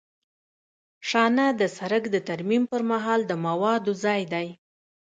شانه 1.09 1.47
د 1.59 1.61
سرک 1.77 2.03
د 2.13 2.17
ترمیم 2.29 2.63
پر 2.71 2.81
مهال 2.91 3.19
د 3.27 3.31
موادو 3.45 3.91
ځای 4.03 4.21
دی 4.33 4.47